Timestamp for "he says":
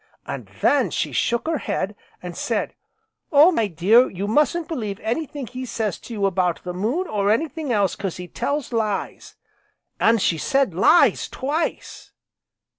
5.45-5.99